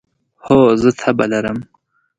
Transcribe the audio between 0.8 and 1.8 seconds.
زه تبه لرم